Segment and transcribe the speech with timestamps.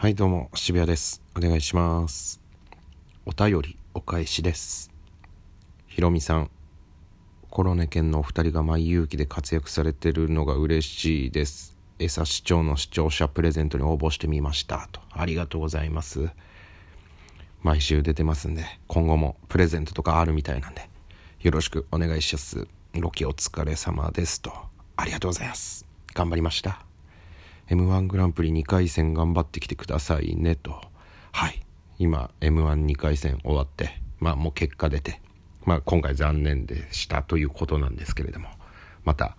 [0.00, 1.20] はいどうも渋谷です。
[1.36, 2.40] お願いします。
[3.26, 4.90] お便りお返しです。
[5.88, 6.50] ひろみさん
[7.50, 11.76] コロネ県のお二人が舞勇気で活躍されてるのが嬉しいです。
[11.98, 14.88] 餌市長の視聴者プレゼントに応募してみました。
[14.90, 16.30] とありがとうございます。
[17.62, 20.88] 毎週出てますんで今後もプレゼントとかあるみたいなんで
[21.42, 22.66] よろしくお願いします。
[22.94, 24.40] ロケお疲れ様です。
[24.40, 24.50] と
[24.96, 25.84] ありがとうございます。
[26.14, 26.89] 頑張りました。
[27.70, 30.80] M 1グランプリ2回戦頑張ってきてくださいねと。
[31.30, 31.62] はい。
[32.00, 35.22] 今 m 1 2回戦終わってまあもう結果出て
[35.64, 38.48] まあ今回残念でしたということなんですけれども
[39.04, 39.36] また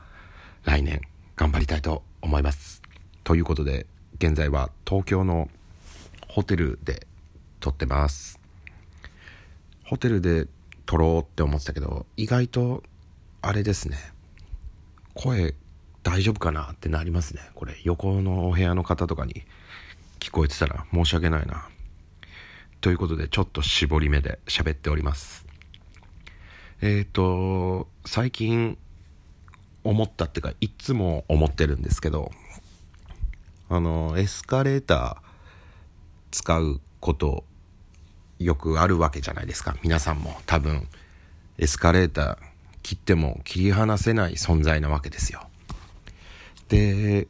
[0.63, 1.01] 来年
[1.35, 2.81] 頑張りたいと思います。
[3.25, 3.85] ということで
[4.15, 5.49] 現在は東京の
[6.29, 7.05] ホテルで
[7.59, 8.39] 撮ってます。
[9.83, 10.47] ホテルで
[10.85, 12.81] 撮ろうって思ってたけど意外と
[13.41, 13.97] あれですね。
[15.15, 15.53] 声
[16.03, 17.41] 大丈夫かなってなりますね。
[17.55, 19.43] これ横のお部屋の方とかに
[20.19, 21.67] 聞こえてたら申し訳ないな。
[22.81, 25.45] ということでちょっと絞り目で喋っております。
[26.81, 28.77] えっ、ー、と最近
[29.83, 32.31] 思ったっていうかいつも思ってるんですけど
[33.69, 35.17] あのエスカレーター
[36.31, 37.43] 使うこと
[38.39, 39.77] よくあるわけじゃないですか。
[39.83, 40.87] 皆さんも多分
[41.59, 42.37] エスカレーター
[42.81, 45.47] 切っても切り離せない存在なわけですよ。
[46.71, 47.27] で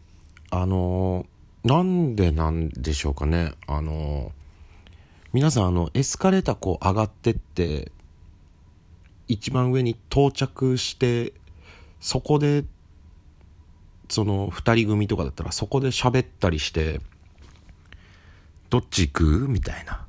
[0.51, 1.25] あの
[1.63, 3.53] なんでなんでしょうかね。
[3.65, 4.31] あの
[5.33, 7.91] 皆さんあのエスカレーターこう上がってって
[9.27, 11.33] 一番上に到着して
[11.99, 12.65] そこで
[14.09, 17.01] その2人組とかだったらそこで喋ったりして
[18.69, 19.47] どっち行く？
[19.49, 20.05] みたいな。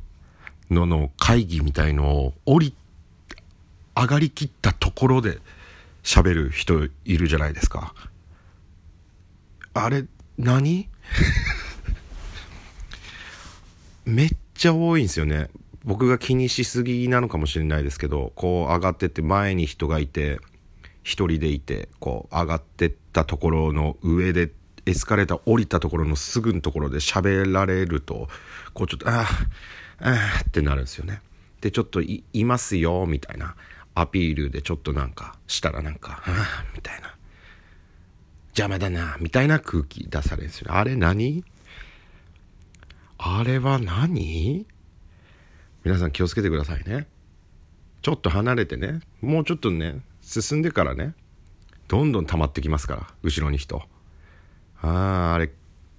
[0.70, 2.74] のの会議みたいのを降り
[3.94, 5.38] 上がりきったところで
[6.02, 7.94] 喋る人いるじゃないですか。
[9.74, 10.04] あれ、
[10.38, 10.88] 何？
[14.04, 15.48] めっちゃ多いんですよね。
[15.84, 20.40] 僕が気にしすぎなのかもしれないですけど、こう上がってって前に人がいて、
[21.02, 24.52] 一人でいて、こう上がってったところの上で、
[24.84, 28.28] エスカレーター降りたところのすぐのところで喋られると、
[28.74, 29.26] こうちょっと、ああ、
[30.00, 31.20] ああってなるんですよね。
[31.60, 33.54] で、ちょっといますよ、みたいな
[33.94, 37.11] アピールでちょっとなんかしたらなんか、ああ、みたいな。
[38.54, 40.74] 邪魔だな、みたいな空気出されるんですよ。
[40.74, 41.42] あれ何？
[43.16, 44.66] あれは何？
[45.84, 47.06] 皆さん気をつけてくださいね。
[48.02, 51.14] ちょっと離れてね、もうちょっとね、進んでからね、
[51.88, 53.82] どんどん溜まってきますから、後ろに人。
[54.82, 55.50] ああ、あれ、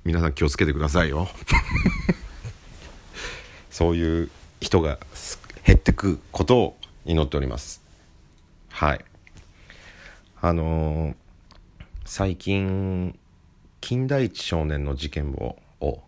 [0.03, 1.27] 皆さん気をつけてくださいよ。
[3.71, 4.29] そういう
[4.61, 4.99] 人が
[5.65, 7.81] 減ってくことを祈っております。
[8.69, 9.03] はい。
[10.39, 11.22] あのー
[12.05, 13.17] 最近
[13.79, 16.01] 金田一少年の事件をを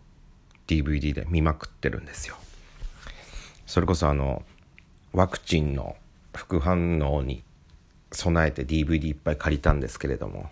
[0.66, 2.36] DVD で見まくってるんですよ。
[3.66, 4.42] それこそあの
[5.12, 5.96] ワクチンの
[6.34, 7.42] 副反応に
[8.12, 10.48] 備えて DVD いっぱい借りたんですけれども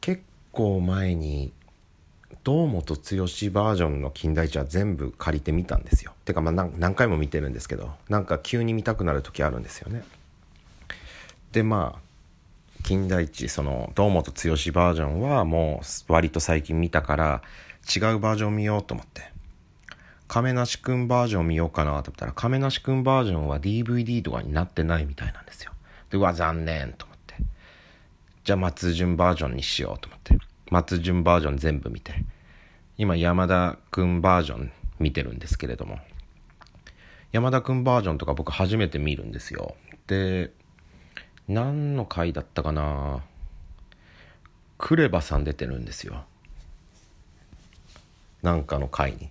[0.00, 0.22] 結
[0.52, 1.52] 構前に
[2.44, 6.12] 堂本剛バージョンの金田一は全部借りてみたんですよ。
[6.24, 10.04] てかまあ何回も見てるんですけどなんか急に見たくなる時あるんですよね。
[11.52, 12.05] でまあ
[12.86, 17.42] 金田一その堂本剛バージョンはもう割と最近見たから
[17.84, 19.32] 違うバージョン見ようと思って。
[20.28, 25.72] 亀梨くんバージョン見ようかなと思ったら亀梨くんバージョンは DVD とかになってないみたいなんですよ。
[26.10, 27.34] でうわ残念と思って。
[28.44, 30.38] じゃあ松潤バージョンにしようと思って。
[30.70, 32.12] 松潤バージョン全部見て。
[32.98, 34.70] 今山田くんバージョン
[35.00, 35.98] 見てるんですけれども。
[37.32, 39.74] 山田くんバージョンとか僕初めて見るんですよ。
[40.06, 40.52] で
[41.48, 43.22] 何の回だったかな。
[44.78, 46.24] クレバさん出てるんですよ。
[48.42, 49.30] なんかの回に。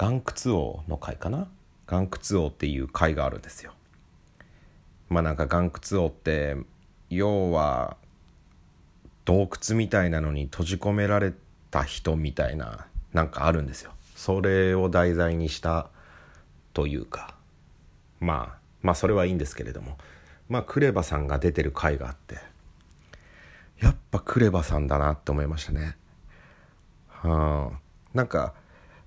[0.00, 1.46] 岩窟王の回かな。
[1.90, 3.72] 岩窟王っていう回があるんですよ。
[5.10, 6.56] まあなんか岩窟王って
[7.10, 7.98] 要は
[9.26, 11.34] 洞窟みたいなのに閉じ込められ
[11.70, 13.92] た人みたいななんかあるんですよ。
[14.16, 15.90] それを題材にした
[16.72, 17.34] というか。
[18.20, 19.98] まあまあそれはいいんですけれども。
[20.52, 22.36] まあクレバさんが出てる回があって
[23.80, 25.96] やっぱクレバさんだなって思いましたね。
[27.08, 27.78] はあ
[28.12, 28.52] なんか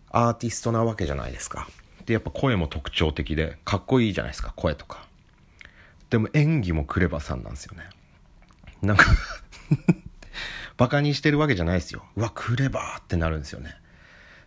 [0.10, 1.68] アーティストなわけじゃないですか。
[2.08, 5.06] でやっぱ声も特徴的でかっこいいじゃないですか声とか。
[6.10, 7.84] でも演技もクレバさんなんですよね。
[8.82, 9.06] なんか
[10.78, 12.04] バカにしてるわけじゃないですよ。
[12.16, 13.76] うわクレバーってなるんですよね。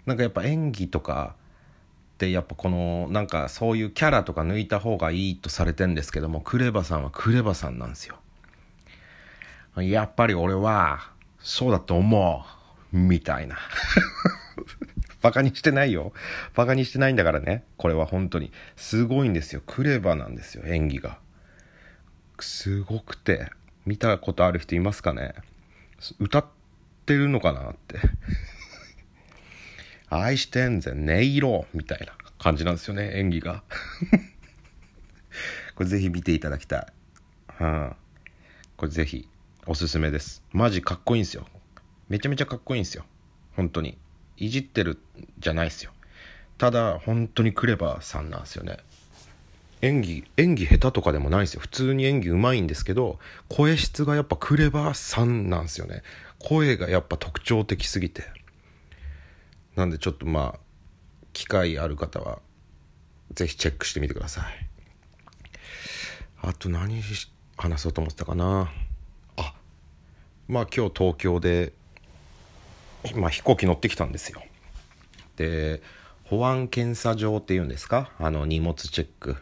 [0.05, 1.37] なんかやっぱ演技とか
[2.19, 8.17] ってやっぱこのなんかそういうキャラとか抜いた方がいいとされてんですけどもクレバさんはクレバさんなんですよ
[9.77, 12.45] やっぱり俺はそうだと思
[12.93, 13.57] うみたいな
[15.23, 16.13] バカにしてないよ。
[16.55, 17.65] バカにしてないんだからね。
[17.77, 18.53] これは本当に。
[18.77, 19.61] すごいんですよ。
[19.67, 21.19] クレバなんですよ、演技が。
[22.39, 23.51] すごくて。
[23.85, 25.35] 見たことある人いますかね
[26.21, 26.47] 歌っ
[27.07, 27.99] てるのかなって
[30.11, 33.63] 愛してんぜ、音色みたいな感じなんですよね、演技が。
[35.75, 36.93] これぜひ見ていただきた
[37.59, 37.63] い。
[37.63, 37.97] はあ、
[38.77, 39.29] これぜひ
[39.67, 40.43] おすすめです。
[40.53, 41.47] マジかっこいいんですよ。
[42.09, 43.05] めちゃめちゃかっこいいんですよ。
[43.55, 43.99] 本当に。
[44.37, 44.99] いじってる
[45.39, 45.93] じゃないですよ。
[46.57, 48.79] ただ、本当にクレバーさんなんですよね。
[49.81, 53.19] 演技演技下手とかでもないんですよ普通に演技うまいんですけど
[53.49, 56.03] 声質がやっぱクレバーさんなんですよね
[56.41, 58.25] 声がやっぱ特徴的すぎて
[59.79, 60.61] なんでちょっとまあ
[61.33, 62.41] 機会ある方は
[63.33, 64.45] 是非チェックしてみてください。
[66.43, 67.01] あと何
[67.57, 68.73] 話そうと思ってたかな。
[69.37, 69.55] あ
[70.49, 71.73] まあ今日東京で、
[73.15, 74.43] まあ、飛行機乗ってきたんですよ。
[75.37, 75.81] で
[76.25, 78.11] 保安検査場っていうんですか？
[78.19, 79.37] あの荷物チェック。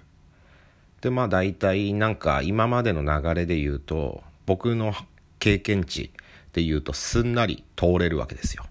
[1.00, 4.92] でまあ大体なんか今までの流れで言うと僕の
[5.38, 6.12] 経験値
[6.52, 8.66] で言うとすんなり通れるわけですよ。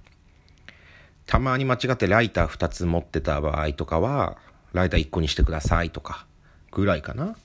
[1.25, 4.37] たまに間違ってライター2つ持ってた場合とかは
[4.73, 6.25] ライター1個にしてくださいとか
[6.71, 7.35] ぐらいかな。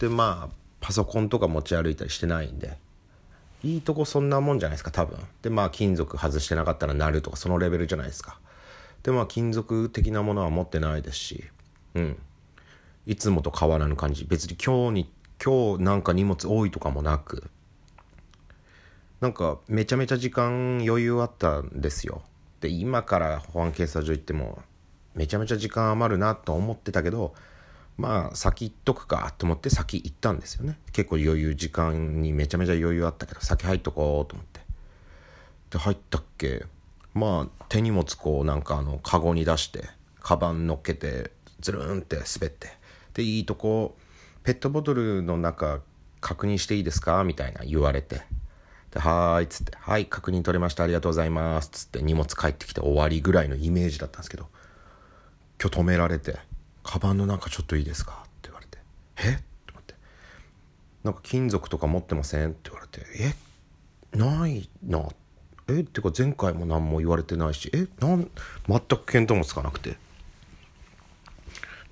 [0.00, 2.76] でまあパソコンとか持ち歩いたりしてないんで
[3.64, 5.18] いいとこそんなもんじゃないですか多分。
[5.42, 8.38] でまあ金属外してなかったらなるとかそのレベルじゃないですか。
[9.02, 11.44] でまあ金属的なものは持ってないですし
[11.94, 12.18] うん。
[13.06, 14.24] いつもと変わらぬ感じ。
[14.24, 15.10] 別に今日に
[15.42, 17.50] 今日なんか荷物多いとかもなく。
[19.20, 22.22] なんかめちゃめちゃ時間余裕あったんですよ。
[22.60, 24.62] で今から保安検査所行っても
[25.14, 27.34] めちゃめちゃ時間余るなと思ってたけど
[27.96, 30.78] まあ先行っとくかと思って先行ったんですよね。
[30.92, 34.60] 結構余裕時間にめちゃめちゃ余裕あったけど先入っとこうと思って。
[35.70, 36.64] で入ったっけ？
[37.14, 39.84] まあ手荷物こうなんかあのカゴに出して
[40.20, 41.30] カバン乗っけて
[41.60, 42.68] ズルンって滑って。
[43.14, 43.96] でいいとこ
[44.44, 45.80] ペットボトルの中
[46.20, 47.24] 確認していいですか？
[47.24, 48.20] みたいな言われて。
[48.98, 54.48] はーいっつって「はい確認取れましたありがとうございます」つって荷物帰ってきて終わりぐらいのイメージだったんですけど
[55.60, 56.38] 今日止められて
[56.82, 58.78] 「カバンの中ちょっといいですか?」って言われて
[59.18, 59.34] 「え？
[59.34, 59.94] っ?」と思って
[61.04, 63.00] 「なんか金属とか持ってません?」って言われて
[64.14, 64.16] 「え？
[64.16, 65.08] ないな」
[65.68, 65.80] え？
[65.80, 67.86] ってか前回も何も言われてないしえ？
[68.00, 68.30] なん
[68.68, 69.98] 全く見当もつかなくて。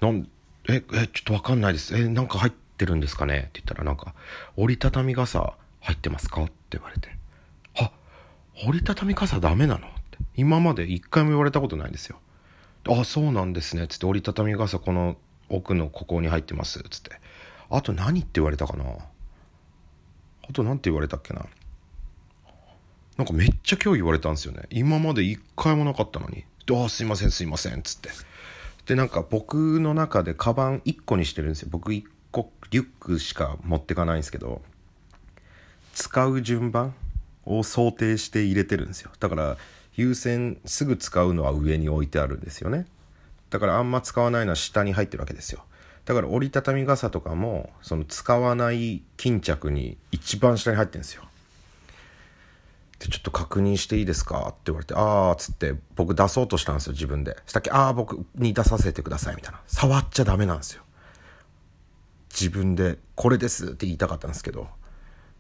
[0.01, 0.29] なん
[0.69, 1.95] え、え、ちょっとわかんないです。
[1.97, 3.39] え、なんか入ってるんですかね？
[3.39, 4.15] って言ったらなんか、
[4.57, 5.55] 折りたたみ傘
[5.85, 6.43] 入ってますか？
[6.43, 7.09] って言われて。
[7.77, 7.93] あ、
[8.67, 9.87] 折りたたみ傘ダメなの？
[9.87, 10.19] って。
[10.35, 12.19] 今まで一回も言われたことないんですよ。
[12.89, 13.85] あ、そうなんですね。
[13.85, 15.17] っつって折りたたみ傘この
[15.51, 16.81] 奥のここに入ってます。
[16.81, 17.13] っつって。
[17.71, 18.85] あと何って言われたかな
[20.49, 21.47] あと何て言われたっけな
[23.17, 24.65] なんかめっちゃ今日言われたんですよね。
[24.71, 26.45] 今まで一回もなかったのに。
[26.73, 27.79] あ、すいませんすいません。
[27.79, 28.11] っつって。
[28.87, 34.61] でなんか僕の中でカバン1個にしてるんですよ僕1個リュックしか持ってかないんですけど
[35.95, 36.95] 使う順番
[37.47, 39.11] を想定して入れてるんですよ。
[39.21, 39.57] だから
[39.95, 42.87] 優先すぐ使うのは上に置いてあるんですよね。
[43.51, 45.65] だからあんま使わないのは下に入ってるわけですよ。
[46.05, 51.23] だから折りたたみ傘とかもその使わない巾着に一番下に入ってるんですよ。
[52.99, 54.49] で、ちょっと確認していいですか？
[54.49, 57.37] って言われて、あーっつって僕出そうとしたんですよ、自分で。
[57.47, 59.61] したっけ、あー僕に出させてくださいみたいな。
[59.67, 60.83] 触っちゃダメなんですよ。
[62.31, 64.69] 自分で、これですって言いたかったんですけど、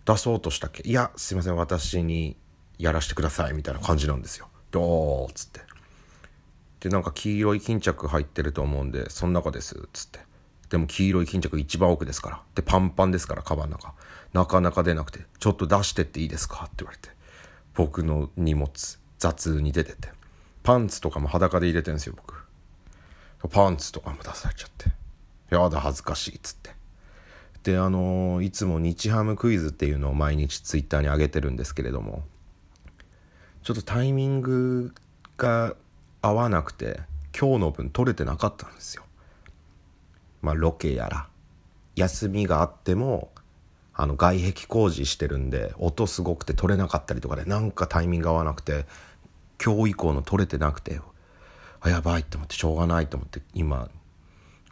[0.05, 2.37] 出そうとしたっけいや、すいません、私に
[2.79, 4.49] やらせてくださいみたいな感じなんですよ。
[4.71, 5.61] どうっつって。
[6.81, 10.21] で、なんか黄色い巾着入ってると思うんで、その中ですっつって。
[10.69, 12.43] でも黄色い巾着一番奥ですから。
[12.55, 13.95] で、パンパンですから、カバンの中。
[14.33, 17.15] なかなか出なくて、ちょっと出してっていいですかって言われて。
[17.75, 18.71] 僕の荷物
[19.19, 20.09] 雑に出てて
[20.63, 22.35] パンツとかも裸で入れてるんですよ僕
[23.51, 24.93] パンツとかも出されちゃって
[25.55, 26.71] やだ恥ずかしいっつって
[27.65, 32.23] であの、いつも日ハムクイズっていうのを毎日ツイッターに上げてるんですけれども
[33.63, 34.95] ちょっとタイミング
[35.39, 35.75] が
[36.21, 37.01] 合わなくて
[37.39, 39.03] 今日の分取れてなかったんですよ。
[40.43, 41.27] まあロケやら
[41.97, 43.31] 休みがあっても
[43.95, 48.85] あの外壁工事してるんで音すごくて取れなかったりとかでなんかタイミング合わなくて
[49.65, 51.01] 今日以降の取れてなくて
[51.81, 53.89] あやばいって思ってしょうがないと思って今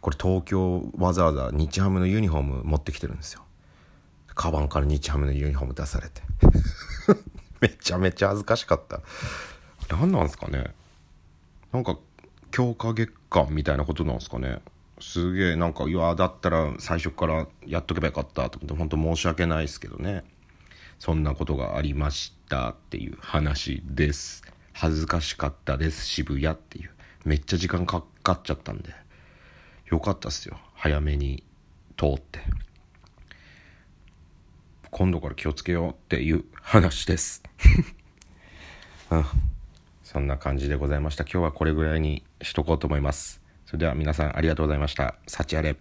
[0.03, 3.41] これ東京わざわざ日ハムのユニフォーム持ってきてるんですよ。
[4.35, 6.21] カバンから日ハムのユニフォーム出されて。
[7.61, 8.99] めちゃめちゃ恥ずかしかった。
[9.89, 10.75] 何なんですかね。
[11.71, 11.97] なんか
[12.51, 14.61] 強化月間みたいなことなんですかね。
[14.99, 20.25] すげえなんかいやだったら最初からやっとけばよかったと思って本当申し訳ないですけどね。
[20.99, 24.43] そんなことがありましたっていう話です。
[24.73, 26.91] 恥ずかしかったです渋谷っていう。
[27.23, 29.02] めっちゃ時間かかっちゃったんで。
[29.85, 30.57] 良かったっすよ。
[30.73, 31.43] 早めに
[31.97, 32.39] 通って。
[34.91, 37.43] 今度から気をつけようっていう話です。
[39.09, 39.25] うん。
[40.03, 41.23] そんな感じでございました。
[41.23, 43.41] 今日はこれぐらいにしとこうと思います。
[43.65, 45.15] それでは皆さんありがとうございました。
[45.27, 45.75] 幸あれ。